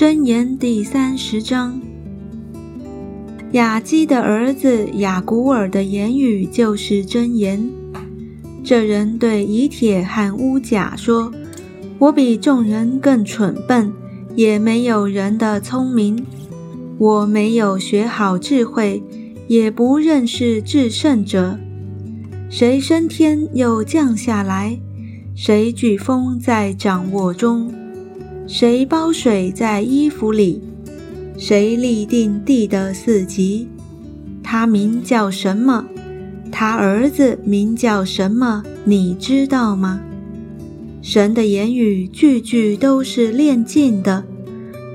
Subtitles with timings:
[0.00, 1.78] 箴言第三十章。
[3.52, 7.70] 雅基的儿子雅古尔的言语就是箴言。
[8.64, 11.30] 这人对以铁和乌甲说
[12.00, 13.92] ：“我比众人更蠢笨，
[14.34, 16.24] 也没有人的聪明。
[16.96, 19.02] 我没有学好智慧，
[19.48, 21.58] 也不认识至圣者。
[22.48, 24.80] 谁升天又降下来？
[25.34, 27.74] 谁举风在掌握中？
[28.52, 30.60] 谁包水在衣服里？”
[31.38, 33.68] 谁立定地的四极？
[34.42, 35.86] 他名叫什么？
[36.50, 38.64] 他儿子名叫什么？
[38.84, 40.00] 你知道吗？
[41.00, 44.24] 神的言语句句都是炼尽的，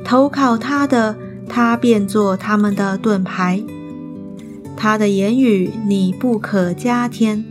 [0.04, 1.16] 投靠他的，
[1.48, 3.64] 他便做他们的盾牌。
[4.76, 7.46] 他的言语你不可加添，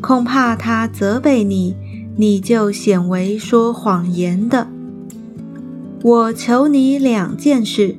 [0.00, 1.76] 恐怕他责备你，
[2.16, 4.66] 你就显为说谎言的。
[6.02, 7.96] 我求你两件事。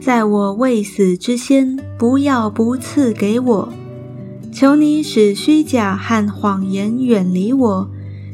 [0.00, 3.72] 在我未死之先，不要不赐给我。
[4.52, 7.90] 求你使虚假和谎言远离我，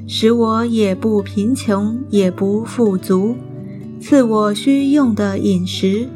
[0.07, 3.37] 使我也不贫穷，也不富足。
[4.01, 6.09] 赐我需用的饮食。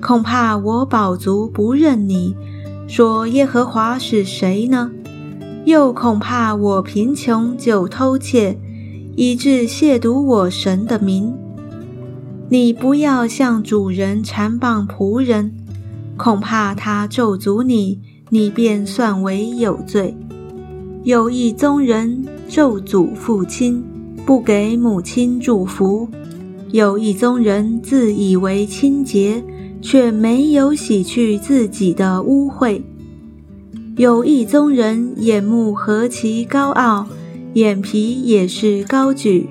[0.00, 2.36] 恐怕我饱足不认你，
[2.86, 4.90] 说耶和华是谁呢？
[5.64, 8.58] 又恐怕我贫穷就偷窃，
[9.16, 11.34] 以致亵渎我神的名。
[12.48, 15.52] 你不要向主人缠棒仆人，
[16.16, 17.98] 恐怕他咒诅你，
[18.30, 20.14] 你便算为有罪。
[21.02, 23.82] 有一宗人咒诅父亲，
[24.24, 26.08] 不给母亲祝福；
[26.70, 29.42] 有一宗人自以为清洁，
[29.82, 32.80] 却没有洗去自己的污秽；
[33.96, 37.08] 有一宗人眼目何其高傲，
[37.54, 39.48] 眼皮也是高举；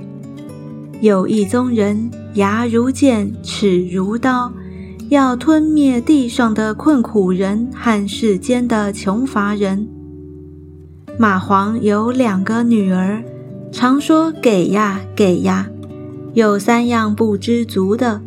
[1.01, 2.09] 有一宗人。
[2.35, 4.51] 牙如剑，齿如刀，
[5.07, 9.87] 要吞灭地上的困苦人和世间的穷乏人。
[11.17, 13.23] 蚂蟥有两个女儿，
[13.71, 15.69] 常说“给呀，给呀”，
[16.35, 18.19] 有三样不知足的，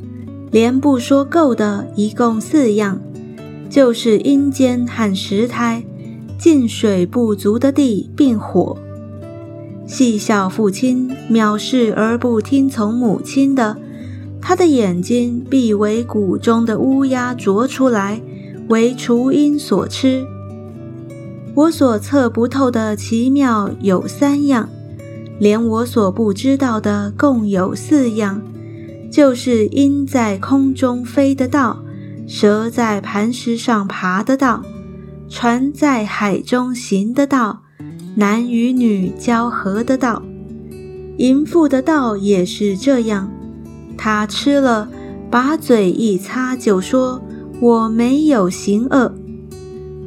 [0.50, 2.99] 连不说够的，一共四样，
[3.69, 5.84] 就是阴间和石胎，
[6.38, 8.78] 进水不足的地，并火。
[9.87, 13.77] 细笑父亲，藐视而不听从母亲的。
[14.41, 18.21] 他的眼睛必为谷中的乌鸦啄出来，
[18.69, 20.25] 为雏鹰所吃。
[21.54, 24.69] 我所测不透的奇妙有三样，
[25.38, 28.41] 连我所不知道的共有四样，
[29.10, 31.82] 就是鹰在空中飞的道，
[32.26, 34.62] 蛇在磐石上爬的道，
[35.28, 37.62] 船在海中行的道，
[38.15, 40.22] 男与女交合的道，
[41.16, 43.31] 淫妇的道也是这样。
[43.98, 44.88] 他吃了，
[45.28, 47.20] 把嘴一擦，就说
[47.60, 49.12] ：“我没有行恶。”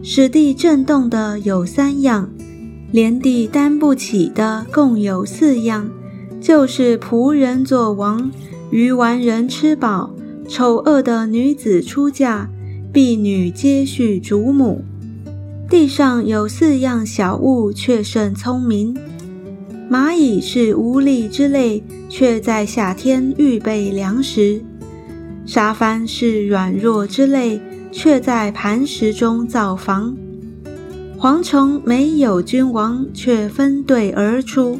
[0.01, 2.29] 使地震动的有三样，
[2.91, 5.91] 连地担不起的共有四样，
[6.39, 8.31] 就是仆人做王，
[8.71, 10.09] 鱼丸人吃饱，
[10.47, 12.49] 丑恶的女子出嫁，
[12.91, 14.83] 婢女接续主母。
[15.69, 18.97] 地上有四样小物，却甚聪明。
[19.91, 24.61] 蚂蚁是无力之类，却在夏天预备粮食；
[25.45, 27.59] 沙帆是软弱之类，
[27.91, 30.15] 却在磐石中造房；
[31.19, 34.77] 蝗虫没有君王，却分队而出；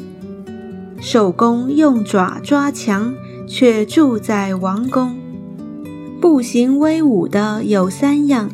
[0.98, 3.14] 手工用爪抓墙，
[3.46, 5.14] 却住在王宫。
[6.22, 8.48] 步行威武的有三样，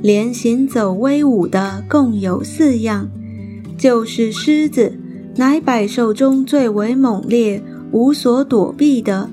[0.00, 3.10] 连行走威武的共有四样，
[3.76, 4.97] 就是狮子。
[5.38, 7.62] 乃百兽中最为猛烈、
[7.92, 9.30] 无所躲避的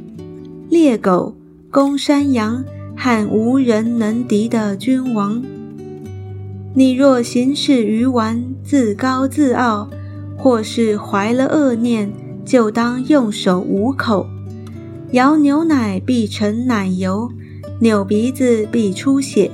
[0.69, 1.35] 猎狗、
[1.71, 2.63] 公山羊
[2.95, 5.41] 和无人能敌的君王。
[6.75, 9.89] 你若行事愚顽、自高自傲，
[10.37, 12.13] 或是怀了恶念，
[12.45, 14.27] 就当用手捂口。
[15.13, 17.31] 摇牛奶必成奶油，
[17.79, 19.49] 扭鼻子必出血，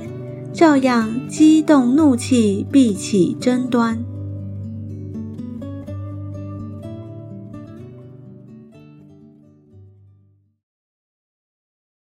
[0.52, 4.04] 照样激动怒气必起争端。